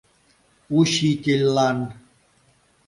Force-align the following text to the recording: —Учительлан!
—Учительлан! 0.79 1.77